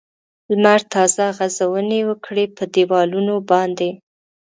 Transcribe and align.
لمر 0.51 0.81
تازه 0.93 1.25
غځونې 1.37 1.99
وکړې 2.09 2.45
په 2.57 2.63
دېوالونو 2.73 3.35
باندې. 3.49 3.89